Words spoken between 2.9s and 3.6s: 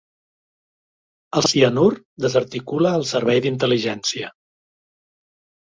el servei